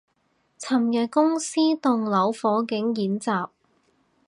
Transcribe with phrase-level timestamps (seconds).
[0.57, 3.49] 尋日公司棟樓火警演習